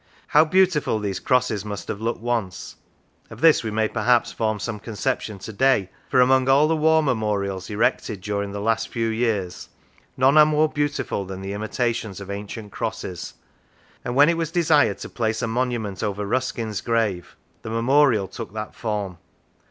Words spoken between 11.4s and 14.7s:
the imitations of ancient crosses; and when it was